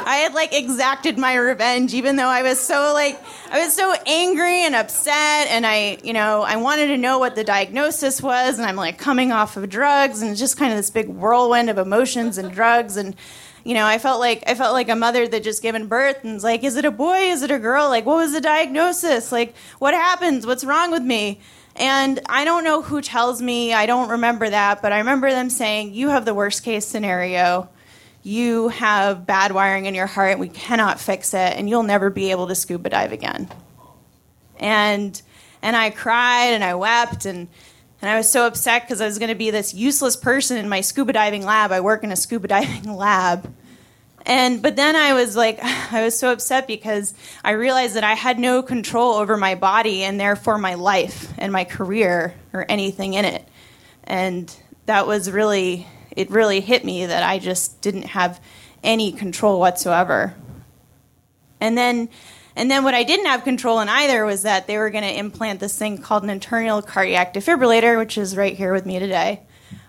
I 0.09 0.21
had 0.23 0.33
like 0.33 0.53
exacted 0.53 1.17
my 1.17 1.35
revenge, 1.35 1.93
even 1.93 2.15
though 2.15 2.27
I 2.27 2.41
was 2.43 2.59
so 2.59 2.93
like 2.93 3.21
I 3.51 3.59
was 3.63 3.73
so 3.73 3.93
angry 4.05 4.63
and 4.63 4.73
upset, 4.73 5.47
and 5.49 5.65
I 5.65 5.97
you 6.03 6.13
know 6.13 6.43
I 6.43 6.55
wanted 6.55 6.87
to 6.87 6.97
know 6.97 7.19
what 7.19 7.35
the 7.35 7.43
diagnosis 7.43 8.21
was, 8.21 8.57
and 8.57 8.65
I'm 8.65 8.77
like 8.77 8.97
coming 8.97 9.31
off 9.33 9.57
of 9.57 9.69
drugs, 9.69 10.21
and 10.21 10.35
just 10.37 10.55
kind 10.57 10.71
of 10.71 10.77
this 10.77 10.89
big 10.89 11.07
whirlwind 11.09 11.69
of 11.69 11.77
emotions 11.77 12.37
and 12.37 12.51
drugs, 12.51 12.95
and 12.95 13.15
you 13.67 13.73
know 13.73 13.85
I 13.85 13.97
felt 13.97 14.19
like 14.19 14.43
I 14.47 14.55
felt 14.55 14.73
like 14.73 14.89
a 14.89 14.95
mother 14.95 15.27
that 15.27 15.43
just 15.43 15.61
given 15.61 15.87
birth, 15.87 16.23
and 16.23 16.33
was 16.33 16.43
like, 16.43 16.63
is 16.63 16.75
it 16.75 16.85
a 16.85 16.91
boy? 16.91 17.17
Is 17.17 17.43
it 17.43 17.51
a 17.51 17.59
girl? 17.59 17.89
Like, 17.89 18.05
what 18.05 18.17
was 18.17 18.31
the 18.33 18.41
diagnosis? 18.41 19.31
Like, 19.31 19.55
what 19.79 19.93
happens? 19.93 20.45
What's 20.47 20.63
wrong 20.63 20.91
with 20.91 21.03
me? 21.03 21.39
And 21.75 22.19
I 22.27 22.43
don't 22.45 22.63
know 22.63 22.81
who 22.81 23.01
tells 23.01 23.41
me, 23.41 23.73
I 23.73 23.85
don't 23.85 24.09
remember 24.09 24.49
that, 24.49 24.81
but 24.81 24.91
I 24.91 24.99
remember 24.99 25.29
them 25.29 25.49
saying, 25.49 25.93
You 25.93 26.09
have 26.09 26.25
the 26.25 26.33
worst 26.33 26.63
case 26.63 26.87
scenario 26.87 27.69
you 28.27 28.67
have 28.67 29.25
bad 29.25 29.53
wiring 29.53 29.85
in 29.85 29.95
your 29.95 30.05
heart, 30.05 30.37
we 30.37 30.49
cannot 30.49 30.99
fix 30.99 31.33
it, 31.33 31.37
and 31.55 31.69
you'll 31.69 31.83
never 31.83 32.09
be 32.09 32.31
able 32.31 32.47
to 32.47 32.55
scuba 32.55 32.89
dive 32.89 33.13
again. 33.13 33.49
And 34.59 35.19
and 35.61 35.77
I 35.77 35.91
cried 35.91 36.49
and 36.49 36.61
I 36.61 36.75
wept 36.75 37.25
and 37.25 37.47
and 38.01 38.09
I 38.09 38.17
was 38.17 38.29
so 38.29 38.45
upset 38.45 38.83
because 38.83 39.01
I 39.01 39.05
was 39.05 39.17
going 39.17 39.29
to 39.29 39.35
be 39.35 39.49
this 39.49 39.73
useless 39.73 40.15
person 40.15 40.57
in 40.57 40.69
my 40.69 40.81
scuba 40.81 41.13
diving 41.13 41.43
lab. 41.43 41.71
I 41.71 41.81
work 41.81 42.03
in 42.03 42.11
a 42.11 42.15
scuba 42.15 42.47
diving 42.49 42.95
lab. 42.95 43.51
And 44.25 44.61
but 44.61 44.75
then 44.75 44.95
I 44.95 45.13
was 45.13 45.35
like 45.35 45.59
I 45.63 46.03
was 46.03 46.17
so 46.17 46.31
upset 46.31 46.67
because 46.67 47.13
I 47.43 47.51
realized 47.51 47.95
that 47.95 48.03
I 48.03 48.13
had 48.13 48.37
no 48.37 48.61
control 48.61 49.15
over 49.15 49.37
my 49.37 49.55
body 49.55 50.03
and 50.03 50.19
therefore 50.19 50.57
my 50.57 50.75
life 50.75 51.33
and 51.37 51.51
my 51.51 51.63
career 51.63 52.35
or 52.53 52.65
anything 52.69 53.13
in 53.13 53.25
it. 53.25 53.47
And 54.03 54.53
that 54.85 55.07
was 55.07 55.31
really 55.31 55.87
it 56.11 56.29
really 56.29 56.61
hit 56.61 56.83
me 56.83 57.05
that 57.05 57.23
I 57.23 57.39
just 57.39 57.81
didn't 57.81 58.07
have 58.07 58.41
any 58.83 59.11
control 59.11 59.59
whatsoever. 59.59 60.35
And 61.59 61.77
then 61.77 62.09
And 62.57 62.71
then 62.71 62.83
what 62.83 62.95
I 62.95 63.03
didn't 63.03 63.27
have 63.27 63.43
control 63.43 63.79
in 63.81 63.87
either 63.87 64.25
was 64.25 64.41
that 64.41 64.65
they 64.65 64.79
were 64.79 64.89
going 64.89 65.03
to 65.03 65.15
implant 65.15 65.59
this 65.59 65.77
thing 65.77 65.99
called 65.99 66.23
an 66.23 66.31
internal 66.31 66.81
cardiac 66.81 67.35
defibrillator, 67.35 67.99
which 67.99 68.17
is 68.17 68.35
right 68.35 68.57
here 68.57 68.73
with 68.73 68.83
me 68.83 68.97
today, 68.97 69.41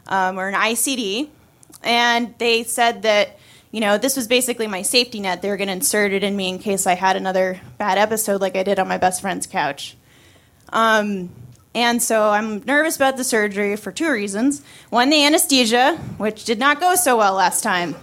um, 0.07 0.39
or 0.39 0.49
an 0.49 0.55
ICD. 0.55 1.31
And 1.83 2.35
they 2.37 2.65
said 2.65 3.03
that, 3.03 3.39
you 3.71 3.81
know, 3.81 3.97
this 3.97 4.17
was 4.17 4.29
basically 4.29 4.67
my 4.67 4.83
safety 4.83 5.19
net. 5.19 5.41
They 5.41 5.49
were 5.49 5.57
going 5.57 5.69
to 5.69 5.73
insert 5.73 6.13
it 6.13 6.23
in 6.23 6.37
me 6.37 6.51
in 6.51 6.59
case 6.59 6.87
I 6.87 6.95
had 6.95 7.17
another 7.17 7.59
bad 7.79 7.97
episode 7.97 8.43
like 8.43 8.55
I 8.55 8.65
did 8.65 8.79
on 8.79 8.87
my 8.87 8.99
best 8.99 9.23
friend's 9.23 9.47
couch. 9.47 9.97
Um, 10.69 11.31
and 11.75 12.03
so 12.03 12.29
I'm 12.29 12.59
nervous 12.67 12.97
about 12.97 13.17
the 13.17 13.25
surgery 13.25 13.77
for 13.77 13.93
two 13.93 14.13
reasons. 14.13 14.63
One, 14.91 15.09
the 15.09 15.25
anesthesia, 15.25 15.97
which 16.19 16.45
did 16.45 16.59
not 16.59 16.81
go 16.81 16.97
so 16.97 17.17
well 17.17 17.33
last 17.33 17.63
time. 17.63 17.95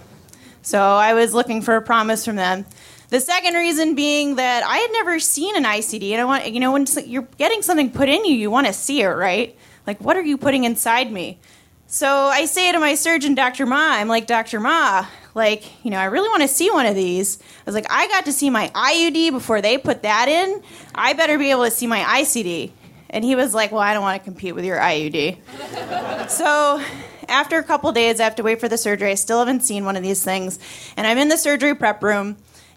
So 0.62 0.80
I 0.80 1.14
was 1.14 1.32
looking 1.32 1.62
for 1.62 1.76
a 1.76 1.82
promise 1.82 2.24
from 2.24 2.34
them. 2.34 2.64
The 3.08 3.20
second 3.20 3.54
reason 3.54 3.94
being 3.94 4.36
that 4.36 4.64
I 4.64 4.78
had 4.78 4.90
never 4.92 5.20
seen 5.20 5.56
an 5.56 5.64
ICD, 5.64 6.10
and 6.10 6.20
I 6.20 6.24
want 6.24 6.52
you 6.52 6.60
know 6.60 6.72
when 6.72 6.86
you're 7.04 7.28
getting 7.38 7.62
something 7.62 7.90
put 7.90 8.08
in 8.08 8.24
you, 8.24 8.34
you 8.34 8.50
want 8.50 8.66
to 8.66 8.72
see 8.72 9.02
it, 9.02 9.08
right? 9.08 9.56
Like, 9.86 10.00
what 10.00 10.16
are 10.16 10.22
you 10.22 10.36
putting 10.36 10.64
inside 10.64 11.12
me? 11.12 11.38
So 11.86 12.08
I 12.08 12.46
say 12.46 12.72
to 12.72 12.80
my 12.80 12.96
surgeon, 12.96 13.36
Dr. 13.36 13.64
Ma, 13.64 13.76
I'm 13.76 14.08
like, 14.08 14.26
Dr. 14.26 14.58
Ma, 14.58 15.06
like, 15.34 15.84
you 15.84 15.90
know, 15.92 15.98
I 15.98 16.06
really 16.06 16.28
want 16.28 16.42
to 16.42 16.48
see 16.48 16.68
one 16.68 16.84
of 16.84 16.96
these. 16.96 17.38
I 17.40 17.62
was 17.64 17.76
like, 17.76 17.86
I 17.88 18.08
got 18.08 18.24
to 18.24 18.32
see 18.32 18.50
my 18.50 18.70
IUD 18.74 19.30
before 19.30 19.60
they 19.60 19.78
put 19.78 20.02
that 20.02 20.28
in. 20.28 20.62
I 20.92 21.12
better 21.12 21.38
be 21.38 21.52
able 21.52 21.62
to 21.62 21.70
see 21.70 21.86
my 21.86 22.00
ICD. 22.00 22.72
And 23.10 23.24
he 23.24 23.36
was 23.36 23.54
like, 23.54 23.70
Well, 23.70 23.80
I 23.80 23.94
don't 23.94 24.02
want 24.02 24.20
to 24.20 24.24
compete 24.24 24.56
with 24.56 24.64
your 24.64 24.78
IUD. 24.78 26.28
so 26.28 26.82
after 27.28 27.58
a 27.58 27.62
couple 27.62 27.92
days, 27.92 28.18
I 28.18 28.24
have 28.24 28.34
to 28.36 28.42
wait 28.42 28.58
for 28.58 28.68
the 28.68 28.78
surgery. 28.78 29.12
I 29.12 29.14
still 29.14 29.38
haven't 29.38 29.60
seen 29.60 29.84
one 29.84 29.94
of 29.96 30.02
these 30.02 30.24
things. 30.24 30.58
And 30.96 31.06
I'm 31.06 31.18
in 31.18 31.28
the 31.28 31.38
surgery 31.38 31.76
prep 31.76 32.02
room 32.02 32.36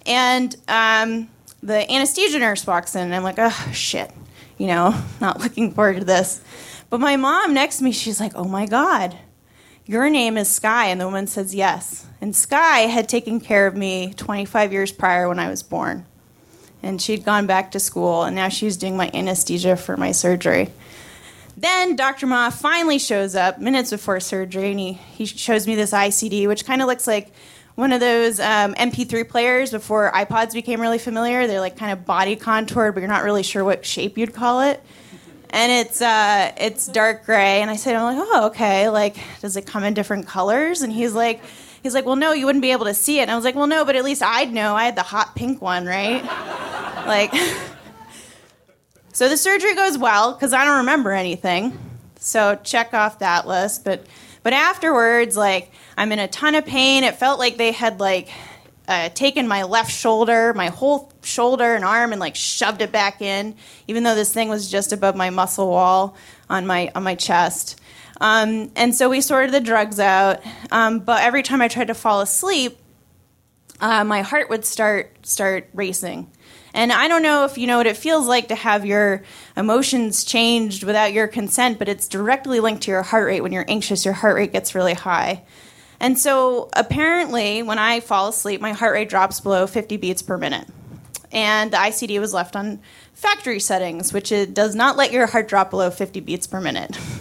and 0.10 0.56
um, 0.68 1.30
the 1.62 1.89
anesthesia 1.89 2.39
nurse 2.39 2.66
walks 2.66 2.96
in, 2.96 3.04
and 3.04 3.16
I'm 3.16 3.24
like, 3.24 3.36
oh, 3.38 3.70
shit, 3.72 4.12
you 4.58 4.68
know, 4.68 5.00
not 5.22 5.39
looking 5.39 5.72
forward 5.72 5.98
to 6.00 6.04
this. 6.04 6.42
But 6.89 7.00
my 7.00 7.16
mom 7.16 7.54
next 7.54 7.78
to 7.78 7.84
me, 7.84 7.92
she's 7.92 8.20
like, 8.20 8.34
oh 8.36 8.46
my 8.46 8.66
God, 8.66 9.16
your 9.86 10.10
name 10.10 10.38
is 10.38 10.50
Sky. 10.50 10.88
And 10.88 11.00
the 11.00 11.06
woman 11.06 11.28
says, 11.28 11.54
yes. 11.54 12.08
And 12.20 12.36
Sky 12.36 12.80
had 12.80 13.08
taken 13.08 13.39
care 13.39 13.68
of 13.68 13.75
me 13.75 14.13
25 14.16 14.74
years 14.74 14.92
prior 14.92 15.30
when 15.30 15.39
I 15.39 15.50
was 15.50 15.62
born. 15.62 16.06
And 16.82 17.00
she'd 17.00 17.24
gone 17.24 17.46
back 17.46 17.72
to 17.72 17.80
school, 17.80 18.24
and 18.24 18.36
now 18.36 18.50
she's 18.50 18.78
doing 18.78 18.98
my 18.98 19.12
anesthesia 19.13 19.75
for 19.75 19.96
my 19.96 20.12
surgery. 20.12 20.70
Then 21.56 21.98
Dr. 21.98 22.25
Ma 22.25 22.50
finally 22.50 22.98
shows 22.98 23.36
up 23.36 23.60
minutes 23.60 23.92
before 23.92 24.20
surgery, 24.22 24.72
and 24.72 24.80
he, 24.80 24.94
he 24.94 25.25
shows 25.25 25.68
me 25.68 25.75
this 25.75 25.92
ICD, 25.92 26.48
which 26.48 26.66
kind 26.66 26.82
of 26.82 26.88
looks 26.88 27.06
like 27.06 27.34
one 27.80 27.94
of 27.94 28.02
those 28.02 28.42
um, 28.42 28.74
MP3 28.74 29.28
players 29.30 29.72
before 29.72 30.12
iPods 30.12 30.52
became 30.52 30.82
really 30.82 30.98
familiar. 30.98 31.48
They're 31.48 31.62
like 31.62 31.78
kind 31.78 31.94
of 31.94 32.06
body 32.06 32.36
contoured, 32.36 32.94
but 32.94 33.00
you're 33.00 33.08
not 33.08 33.24
really 33.24 33.42
sure 33.42 33.64
what 33.64 33.86
shape 33.86 34.18
you'd 34.18 34.34
call 34.34 34.60
it. 34.62 34.84
And 35.52 35.72
it's 35.72 36.02
uh, 36.02 36.52
it's 36.58 36.88
dark 36.88 37.26
gray. 37.26 37.62
And 37.62 37.72
I 37.72 37.78
said, 37.78 37.96
I'm 37.96 38.18
like, 38.18 38.28
oh, 38.30 38.48
okay. 38.48 38.90
Like, 38.90 39.16
does 39.40 39.56
it 39.56 39.66
come 39.66 39.86
in 39.86 39.94
different 39.94 40.28
colors? 40.28 40.82
And 40.82 40.92
he's 40.92 41.14
like, 41.14 41.42
he's 41.82 41.94
like, 41.94 42.06
well, 42.06 42.18
no, 42.18 42.34
you 42.34 42.46
wouldn't 42.46 42.62
be 42.62 42.74
able 42.74 42.84
to 42.84 42.94
see 42.94 43.20
it. 43.20 43.24
And 43.24 43.32
I 43.32 43.36
was 43.38 43.46
like, 43.46 43.56
well, 43.56 43.66
no, 43.66 43.86
but 43.86 43.96
at 43.96 44.04
least 44.04 44.22
I'd 44.22 44.52
know. 44.52 44.76
I 44.76 44.84
had 44.84 44.98
the 44.98 45.02
hot 45.02 45.34
pink 45.38 45.62
one, 45.62 45.86
right? 45.86 46.22
like, 47.08 47.34
so 49.14 49.30
the 49.30 49.38
surgery 49.38 49.74
goes 49.74 49.98
well 49.98 50.34
because 50.34 50.52
I 50.52 50.66
don't 50.66 50.80
remember 50.80 51.12
anything. 51.12 51.80
So 52.18 52.60
check 52.62 52.94
off 52.94 53.20
that 53.20 53.48
list. 53.48 53.86
But 53.86 54.06
but 54.43 54.53
afterwards, 54.53 55.36
like 55.36 55.72
I'm 55.98 56.12
in 56.12 56.19
a 56.19 56.27
ton 56.27 56.55
of 56.55 56.65
pain. 56.65 57.03
It 57.03 57.15
felt 57.15 57.39
like 57.39 57.58
they 57.58 57.72
had 57.72 58.00
like 58.00 58.29
uh, 58.88 59.10
taken 59.10 59.48
my 59.48 59.63
left 59.63 59.91
shoulder, 59.91 60.53
my 60.53 60.67
whole 60.67 61.12
shoulder 61.22 61.75
and 61.75 61.86
arm, 61.86 62.12
and 62.12 62.19
like 62.19 62.36
shoved 62.36 62.81
it 62.81 62.91
back 62.91 63.22
in, 63.22 63.55
even 63.88 64.03
though 64.03 64.15
this 64.15 64.34
thing 64.34 64.50
was 64.50 64.69
just 64.69 64.91
above 64.91 65.15
my 65.15 65.29
muscle 65.29 65.69
wall 65.69 66.15
on 66.50 66.65
my 66.65 66.91
on 66.96 67.03
my 67.03 67.15
chest. 67.15 67.79
Um, 68.22 68.72
and 68.75 68.93
so 68.93 69.10
we 69.10 69.22
sorted 69.22 69.53
the 69.53 69.62
drugs 69.62 70.00
out. 70.00 70.41
Um, 70.72 71.00
but 71.00 71.24
every 71.24 71.43
time 71.43 71.62
I 71.62 71.67
tried 71.67 71.88
to 71.88 71.93
fall 71.93 72.22
asleep, 72.22 72.77
uh, 73.79 74.03
my 74.03 74.22
heart 74.22 74.50
would 74.50 74.65
start 74.65 75.25
start 75.25 75.69
racing. 75.74 76.29
And 76.74 76.92
I 76.92 77.08
don't 77.08 77.24
know 77.24 77.46
if 77.46 77.58
you 77.58 77.68
know 77.68 77.78
what 77.78 77.88
it 77.88 77.98
feels 77.98 78.28
like 78.28 78.48
to 78.50 78.56
have 78.56 78.86
your 78.86 79.24
emotions 79.58 80.24
changed 80.24 80.84
without 80.84 81.14
your 81.14 81.28
consent, 81.28 81.80
but 81.80 81.90
it's 81.90 82.08
directly 82.08 82.60
linked 82.60 82.84
to 82.84 82.92
your 82.92 83.04
heart 83.04 83.26
rate. 83.26 83.42
When 83.42 83.52
you're 83.52 83.66
anxious, 83.68 84.06
your 84.06 84.14
heart 84.14 84.36
rate 84.36 84.52
gets 84.52 84.76
really 84.76 84.94
high. 84.94 85.44
And 86.00 86.18
so 86.18 86.70
apparently, 86.74 87.62
when 87.62 87.78
I 87.78 88.00
fall 88.00 88.30
asleep, 88.30 88.62
my 88.62 88.72
heart 88.72 88.94
rate 88.94 89.10
drops 89.10 89.40
below 89.40 89.68
50 89.68 89.98
beats 89.98 90.22
per 90.22 90.38
minute. 90.38 90.68
And 91.32 91.72
the 91.72 91.78
ICD 91.78 92.20
was 92.20 92.34
left 92.34 92.56
on 92.56 92.80
factory 93.14 93.60
settings, 93.60 94.14
which 94.14 94.32
it 94.32 94.54
does 94.54 94.76
not 94.76 94.98
let 94.98 95.12
your 95.12 95.28
heart 95.28 95.48
drop 95.48 95.70
below 95.70 95.92
50 95.92 96.20
beats 96.22 96.48
per 96.48 96.62
minute. 96.62 96.98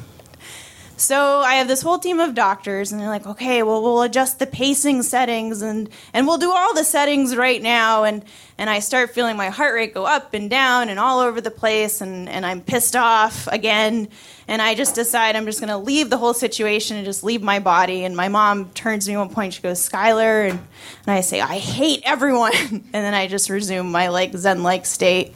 So 0.98 1.38
I 1.38 1.54
have 1.54 1.68
this 1.68 1.80
whole 1.80 2.00
team 2.00 2.18
of 2.18 2.34
doctors, 2.34 2.90
and 2.90 3.00
they're 3.00 3.08
like, 3.08 3.24
okay, 3.24 3.62
well, 3.62 3.80
we'll 3.80 4.02
adjust 4.02 4.40
the 4.40 4.48
pacing 4.48 5.04
settings, 5.04 5.62
and 5.62 5.88
and 6.12 6.26
we'll 6.26 6.38
do 6.38 6.52
all 6.52 6.74
the 6.74 6.82
settings 6.82 7.36
right 7.36 7.62
now. 7.62 8.02
And 8.02 8.24
and 8.58 8.68
I 8.68 8.80
start 8.80 9.14
feeling 9.14 9.36
my 9.36 9.48
heart 9.48 9.74
rate 9.74 9.94
go 9.94 10.04
up 10.04 10.34
and 10.34 10.50
down 10.50 10.88
and 10.88 10.98
all 10.98 11.20
over 11.20 11.40
the 11.40 11.52
place, 11.52 12.00
and 12.00 12.28
and 12.28 12.44
I'm 12.44 12.60
pissed 12.60 12.96
off 12.96 13.46
again. 13.46 14.08
And 14.48 14.60
I 14.60 14.74
just 14.74 14.96
decide 14.96 15.36
I'm 15.36 15.44
just 15.44 15.60
going 15.60 15.68
to 15.68 15.76
leave 15.76 16.10
the 16.10 16.16
whole 16.16 16.34
situation 16.34 16.96
and 16.96 17.06
just 17.06 17.22
leave 17.22 17.42
my 17.42 17.60
body. 17.60 18.04
And 18.04 18.16
my 18.16 18.28
mom 18.28 18.70
turns 18.70 19.04
to 19.04 19.10
me 19.10 19.18
one 19.18 19.28
point, 19.28 19.52
she 19.54 19.62
goes, 19.62 19.88
Skylar, 19.88 20.50
and 20.50 20.58
and 20.58 21.14
I 21.14 21.20
say, 21.20 21.40
I 21.40 21.58
hate 21.58 22.02
everyone, 22.04 22.52
and 22.70 22.84
then 22.92 23.14
I 23.14 23.28
just 23.28 23.50
resume 23.50 23.92
my 23.92 24.08
like 24.08 24.34
zen-like 24.34 24.84
state. 24.84 25.32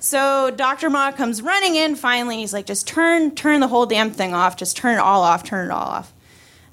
So 0.00 0.50
Dr. 0.50 0.90
Ma 0.90 1.12
comes 1.12 1.42
running 1.42 1.76
in 1.76 1.94
finally. 1.94 2.38
He's 2.38 2.52
like, 2.52 2.66
just 2.66 2.88
turn, 2.88 3.34
turn 3.34 3.60
the 3.60 3.68
whole 3.68 3.86
damn 3.86 4.10
thing 4.10 4.34
off. 4.34 4.56
Just 4.56 4.76
turn 4.76 4.94
it 4.94 5.00
all 5.00 5.22
off. 5.22 5.44
Turn 5.44 5.68
it 5.68 5.72
all 5.72 5.86
off. 5.86 6.12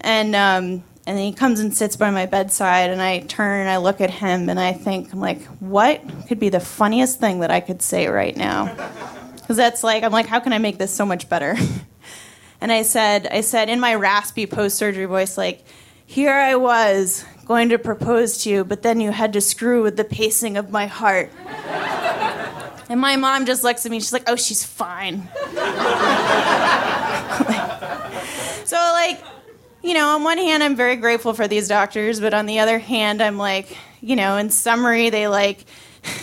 And 0.02 0.36
um, 0.36 0.84
and 1.08 1.18
then 1.18 1.24
he 1.24 1.32
comes 1.32 1.62
and 1.62 1.76
sits 1.76 1.96
by 1.96 2.12
my 2.12 2.26
bedside, 2.26 2.90
and 2.90 3.02
I 3.02 3.20
turn 3.20 3.62
and 3.62 3.70
I 3.70 3.78
look 3.78 4.02
at 4.02 4.10
him, 4.10 4.50
and 4.50 4.60
I 4.60 4.74
think, 4.74 5.14
I'm 5.14 5.22
like, 5.22 5.42
what 5.62 6.02
could 6.28 6.38
be 6.38 6.50
the 6.50 6.60
funniest 6.60 7.22
thing 7.22 7.40
that 7.40 7.50
I 7.50 7.62
could 7.62 7.82
say 7.82 8.08
right 8.08 8.36
now? 8.36 8.76
Because 9.38 9.56
that's 9.56 9.82
like, 9.82 10.04
I'm 10.04 10.12
like, 10.12 10.26
how 10.26 10.42
can 10.42 10.52
I 10.52 10.58
make 10.58 10.78
this 10.78 10.94
so 10.94 11.06
much 11.06 11.30
better? 11.30 11.56
and 12.62 12.70
I 12.70 12.82
said, 12.82 13.28
I 13.28 13.40
said 13.40 13.70
in 13.70 13.80
my 13.80 13.96
raspy 13.96 14.46
post-surgery 14.46 15.06
voice, 15.06 15.38
like, 15.38 15.64
here 16.06 16.34
I 16.34 16.56
was 16.56 17.24
going 17.46 17.70
to 17.70 17.80
propose 17.80 18.40
to 18.40 18.50
you, 18.50 18.66
but 18.66 18.82
then 18.82 19.00
you 19.00 19.12
had 19.12 19.32
to 19.32 19.40
screw 19.40 19.84
with 19.84 19.96
the 19.96 20.04
pacing 20.04 20.58
of 20.58 20.70
my 20.70 20.88
heart. 20.88 21.32
And 22.90 23.02
my 23.02 23.18
mom 23.18 23.46
just 23.46 23.64
looks 23.64 23.86
at 23.86 23.92
me. 23.92 24.00
She's 24.00 24.14
like, 24.14 24.24
"Oh, 24.28 24.36
she's 24.36 24.64
fine." 24.64 25.28
so 28.66 28.76
like, 28.76 29.22
you 29.84 29.94
know, 29.94 30.10
on 30.10 30.24
one 30.24 30.38
hand, 30.38 30.64
I'm 30.64 30.76
very 30.76 30.96
grateful 30.96 31.34
for 31.34 31.48
these 31.48 31.68
doctors, 31.68 32.20
but 32.20 32.34
on 32.34 32.46
the 32.46 32.60
other 32.60 32.80
hand, 32.80 33.22
I'm 33.22 33.38
like, 33.38 33.78
you 34.02 34.16
know, 34.16 34.38
in 34.38 34.50
summary, 34.50 35.10
they 35.10 35.28
like. 35.28 35.66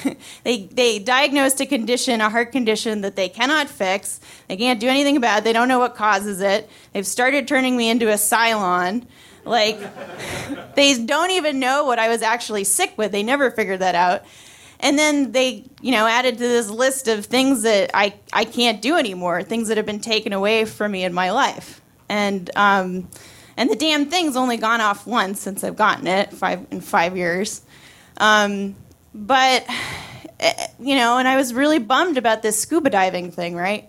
they 0.45 0.65
they 0.73 0.99
diagnosed 0.99 1.61
a 1.61 1.67
condition, 1.67 2.23
a 2.23 2.31
heart 2.31 2.53
condition 2.53 3.03
that 3.03 3.17
they 3.17 3.29
cannot 3.29 3.69
fix. 3.69 4.19
They 4.49 4.57
can't 4.57 4.81
do 4.81 4.89
anything 4.89 5.19
about. 5.19 5.39
It. 5.39 5.45
They 5.45 5.53
don't 5.53 5.69
know 5.69 5.79
what 5.79 5.95
causes 5.95 6.41
it. 6.41 6.71
They've 6.95 7.07
started 7.07 7.47
turning 7.47 7.77
me 7.77 7.91
into 7.91 8.09
a 8.09 8.15
Cylon. 8.15 9.05
Like 9.45 9.79
they 10.75 11.05
don't 11.05 11.33
even 11.33 11.61
know 11.61 11.85
what 11.85 11.99
I 11.99 12.09
was 12.09 12.23
actually 12.23 12.65
sick 12.65 12.95
with. 12.97 13.13
They 13.13 13.23
never 13.23 13.51
figured 13.51 13.81
that 13.81 13.95
out 13.95 14.23
and 14.85 14.99
then 14.99 15.33
they 15.33 15.65
you 15.81 15.91
know 15.91 16.07
added 16.07 16.35
to 16.35 16.45
this 16.47 16.71
list 16.71 17.09
of 17.09 17.25
things 17.25 17.63
that 17.63 17.91
I, 17.95 18.15
I 18.33 18.45
can't 18.45 18.81
do 18.81 18.97
anymore 18.97 19.43
things 19.43 19.69
that 19.69 19.79
have 19.79 19.87
been 19.87 20.01
taken 20.01 20.33
away 20.33 20.67
from 20.67 20.93
me 20.93 21.03
in 21.03 21.13
my 21.13 21.33
life. 21.33 21.81
And 22.09 22.49
um, 22.55 23.09
and 23.57 23.71
the 23.71 23.77
damn 23.77 24.07
thing's 24.07 24.37
only 24.37 24.59
gone 24.59 24.81
off 24.81 25.07
once 25.07 25.41
since 25.41 25.65
I've 25.65 25.77
gotten 25.77 26.07
it 26.07 26.33
five 26.33 26.67
in 26.71 26.83
five 26.83 27.17
years. 27.17 27.63
Um, 28.19 28.77
but 29.15 29.65
eh, 30.39 30.67
you 30.79 30.95
know 30.95 31.19
and 31.19 31.27
I 31.27 31.37
was 31.37 31.55
really 31.55 31.79
bummed 31.79 32.19
about 32.19 32.43
this 32.43 32.61
scuba 32.61 32.91
diving 32.91 33.33
thing 33.33 33.57
right 33.57 33.89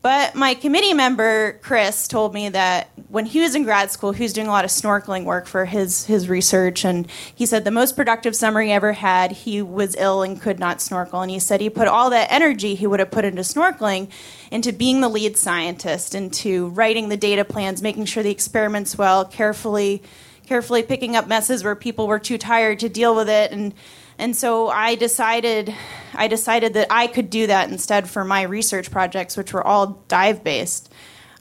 but 0.00 0.34
my 0.36 0.54
committee 0.54 0.94
member, 0.94 1.58
Chris, 1.60 2.06
told 2.06 2.32
me 2.32 2.48
that 2.50 2.88
when 3.08 3.26
he 3.26 3.40
was 3.40 3.54
in 3.54 3.64
grad 3.64 3.90
school, 3.90 4.12
he 4.12 4.22
was 4.22 4.32
doing 4.32 4.46
a 4.46 4.50
lot 4.50 4.64
of 4.64 4.70
snorkeling 4.70 5.24
work 5.24 5.46
for 5.46 5.64
his, 5.64 6.04
his 6.04 6.28
research. 6.28 6.84
And 6.84 7.10
he 7.34 7.46
said 7.46 7.64
the 7.64 7.70
most 7.70 7.96
productive 7.96 8.36
summer 8.36 8.60
he 8.60 8.70
ever 8.70 8.92
had, 8.92 9.32
he 9.32 9.60
was 9.60 9.96
ill 9.96 10.22
and 10.22 10.40
could 10.40 10.60
not 10.60 10.80
snorkel. 10.80 11.20
And 11.20 11.30
he 11.30 11.40
said 11.40 11.60
he 11.60 11.70
put 11.70 11.88
all 11.88 12.10
that 12.10 12.30
energy 12.30 12.74
he 12.74 12.86
would 12.86 13.00
have 13.00 13.10
put 13.10 13.24
into 13.24 13.42
snorkeling 13.42 14.08
into 14.50 14.72
being 14.72 15.00
the 15.00 15.08
lead 15.08 15.36
scientist, 15.36 16.14
into 16.14 16.68
writing 16.68 17.08
the 17.08 17.16
data 17.16 17.44
plans, 17.44 17.82
making 17.82 18.04
sure 18.04 18.22
the 18.22 18.30
experiments 18.30 18.96
well, 18.96 19.24
carefully, 19.24 20.02
carefully 20.46 20.82
picking 20.82 21.16
up 21.16 21.26
messes 21.26 21.64
where 21.64 21.74
people 21.74 22.06
were 22.06 22.18
too 22.18 22.38
tired 22.38 22.78
to 22.80 22.88
deal 22.88 23.16
with 23.16 23.28
it. 23.28 23.50
And 23.50 23.74
and 24.18 24.36
so 24.36 24.68
I 24.68 24.96
decided 24.96 25.74
I 26.14 26.28
decided 26.28 26.74
that 26.74 26.88
I 26.90 27.06
could 27.06 27.30
do 27.30 27.46
that 27.46 27.70
instead 27.70 28.08
for 28.08 28.24
my 28.24 28.42
research 28.42 28.90
projects, 28.90 29.36
which 29.36 29.52
were 29.52 29.64
all 29.64 30.02
dive 30.08 30.42
based. 30.42 30.92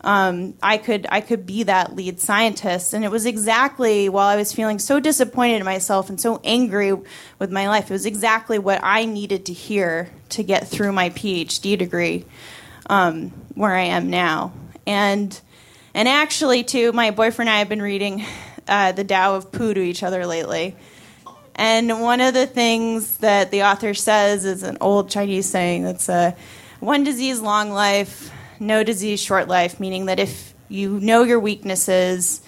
um, 0.01 0.53
I 0.61 0.77
could 0.77 1.07
I 1.09 1.21
could 1.21 1.45
be 1.45 1.63
that 1.63 1.95
lead 1.95 2.19
scientist. 2.19 2.93
And 2.93 3.03
it 3.03 3.11
was 3.11 3.25
exactly 3.25 4.09
while 4.09 4.27
I 4.27 4.35
was 4.35 4.53
feeling 4.53 4.79
so 4.79 4.99
disappointed 4.99 5.55
in 5.55 5.65
myself 5.65 6.09
and 6.09 6.21
so 6.21 6.39
angry 6.43 6.93
with 7.39 7.51
my 7.51 7.67
life, 7.67 7.89
it 7.89 7.93
was 7.93 8.05
exactly 8.05 8.59
what 8.59 8.79
I 8.83 9.05
needed 9.05 9.45
to 9.47 9.53
hear 9.53 10.09
to 10.29 10.43
get 10.43 10.67
through 10.67 10.91
my 10.91 11.09
PhD 11.09 11.77
degree, 11.77 12.25
um, 12.89 13.29
where 13.55 13.75
I 13.75 13.85
am 13.85 14.09
now. 14.09 14.53
And 14.85 15.39
and 15.93 16.07
actually, 16.07 16.63
too, 16.63 16.91
my 16.91 17.09
boyfriend 17.11 17.49
and 17.49 17.55
I 17.55 17.59
have 17.59 17.69
been 17.69 17.81
reading 17.81 18.23
uh, 18.67 18.91
the 18.91 19.03
Tao 19.03 19.35
of 19.35 19.51
Pooh 19.51 19.73
to 19.73 19.81
each 19.81 20.03
other 20.03 20.27
lately. 20.27 20.75
And 21.57 22.01
one 22.01 22.21
of 22.21 22.33
the 22.33 22.45
things 22.45 23.17
that 23.17 23.49
the 23.49 23.63
author 23.63 23.93
says 23.93 24.45
is 24.45 24.61
an 24.61 24.77
old 24.79 25.09
Chinese 25.09 25.49
saying 25.49 25.83
that's 25.83 26.07
a 26.07 26.35
one 26.79 27.03
disease, 27.03 27.41
long 27.41 27.71
life, 27.71 28.31
no 28.59 28.83
disease, 28.83 29.19
short 29.19 29.47
life, 29.47 29.79
meaning 29.79 30.05
that 30.05 30.19
if 30.19 30.53
you 30.69 30.99
know 30.99 31.23
your 31.23 31.39
weaknesses, 31.39 32.41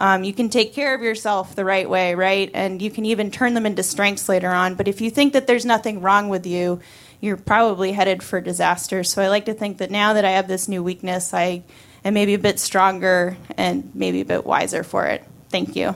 um, 0.00 0.24
you 0.24 0.32
can 0.32 0.48
take 0.48 0.72
care 0.72 0.94
of 0.94 1.02
yourself 1.02 1.54
the 1.54 1.64
right 1.64 1.88
way, 1.88 2.14
right? 2.14 2.50
And 2.54 2.80
you 2.80 2.90
can 2.90 3.04
even 3.04 3.30
turn 3.30 3.54
them 3.54 3.66
into 3.66 3.82
strengths 3.82 4.28
later 4.28 4.50
on. 4.50 4.74
But 4.74 4.88
if 4.88 5.00
you 5.00 5.10
think 5.10 5.34
that 5.34 5.46
there's 5.46 5.66
nothing 5.66 6.00
wrong 6.00 6.30
with 6.30 6.46
you, 6.46 6.80
you're 7.20 7.36
probably 7.36 7.92
headed 7.92 8.22
for 8.22 8.40
disaster. 8.40 9.04
So 9.04 9.22
I 9.22 9.28
like 9.28 9.44
to 9.46 9.54
think 9.54 9.78
that 9.78 9.90
now 9.90 10.14
that 10.14 10.24
I 10.24 10.32
have 10.32 10.48
this 10.48 10.68
new 10.68 10.82
weakness, 10.82 11.32
I 11.32 11.62
am 12.04 12.14
maybe 12.14 12.34
a 12.34 12.38
bit 12.38 12.58
stronger 12.58 13.36
and 13.56 13.90
maybe 13.94 14.20
a 14.20 14.24
bit 14.24 14.44
wiser 14.44 14.82
for 14.82 15.06
it. 15.06 15.22
Thank 15.48 15.76
you. 15.76 15.94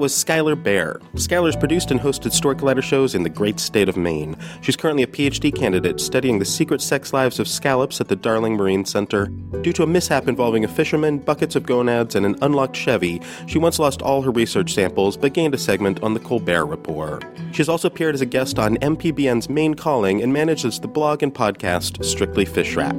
Was 0.00 0.14
Skylar 0.14 0.60
Bayer. 0.60 0.98
Skylar's 1.16 1.56
produced 1.56 1.90
and 1.90 2.00
hosted 2.00 2.32
Story 2.32 2.54
Collider 2.54 2.82
shows 2.82 3.14
in 3.14 3.22
the 3.22 3.28
great 3.28 3.60
state 3.60 3.86
of 3.86 3.98
Maine. 3.98 4.34
She's 4.62 4.74
currently 4.74 5.02
a 5.02 5.06
PhD 5.06 5.54
candidate 5.54 6.00
studying 6.00 6.38
the 6.38 6.46
secret 6.46 6.80
sex 6.80 7.12
lives 7.12 7.38
of 7.38 7.46
scallops 7.46 8.00
at 8.00 8.08
the 8.08 8.16
Darling 8.16 8.56
Marine 8.56 8.86
Center. 8.86 9.26
Due 9.60 9.74
to 9.74 9.82
a 9.82 9.86
mishap 9.86 10.26
involving 10.26 10.64
a 10.64 10.68
fisherman, 10.68 11.18
buckets 11.18 11.54
of 11.54 11.66
gonads, 11.66 12.14
and 12.14 12.24
an 12.24 12.34
unlocked 12.40 12.74
Chevy, 12.74 13.20
she 13.46 13.58
once 13.58 13.78
lost 13.78 14.00
all 14.00 14.22
her 14.22 14.30
research 14.30 14.72
samples 14.72 15.18
but 15.18 15.34
gained 15.34 15.54
a 15.54 15.58
segment 15.58 16.02
on 16.02 16.14
the 16.14 16.20
Colbert 16.20 16.64
Report. 16.64 17.22
She's 17.52 17.68
also 17.68 17.88
appeared 17.88 18.14
as 18.14 18.22
a 18.22 18.26
guest 18.26 18.58
on 18.58 18.78
MPBN's 18.78 19.50
Maine 19.50 19.74
Calling 19.74 20.22
and 20.22 20.32
manages 20.32 20.80
the 20.80 20.88
blog 20.88 21.22
and 21.22 21.34
podcast 21.34 22.02
Strictly 22.02 22.46
Fish 22.46 22.74
Wrap. 22.74 22.96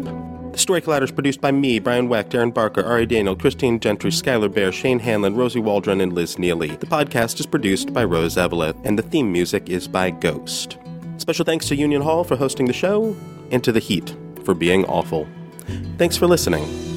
The 0.52 0.58
Story 0.58 0.82
Collider 0.82 1.04
is 1.04 1.12
produced 1.12 1.40
by 1.40 1.52
me, 1.52 1.80
Brian 1.80 2.10
Wecht, 2.10 2.36
Erin 2.36 2.52
Barker, 2.52 2.84
Ari 2.84 3.06
Daniel, 3.06 3.38
Christine 3.38 3.80
Gentry, 3.80 4.12
Skylar 4.12 4.54
Bayer, 4.54 4.72
Shane 4.72 5.00
Hanlon, 5.00 5.36
Rosie 5.36 5.62
Waldron, 5.62 6.02
and 6.02 6.12
Liz 6.12 6.36
Neeley. 6.36 6.78
The 6.78 6.86
podcast 6.88 7.40
is 7.40 7.46
produced 7.46 7.94
by 7.94 8.04
Rose 8.04 8.36
Eveleth, 8.36 8.76
and 8.86 9.00
the 9.00 9.04
theme 9.04 9.32
music 9.32 9.70
is 9.70 9.88
by 9.88 10.10
Ghost. 10.10 10.78
Special 11.18 11.46
thanks 11.46 11.68
to 11.70 11.76
Union 11.76 12.02
Hall 12.02 12.26
for 12.26 12.36
hosting 12.36 12.66
the 12.66 12.74
show, 12.74 13.16
and 13.50 13.64
to 13.64 13.72
The 13.72 13.80
Heat 13.80 14.14
for 14.44 14.54
being 14.54 14.84
awful. 14.86 15.26
Thanks 15.98 16.18
for 16.18 16.28
listening. 16.28 16.91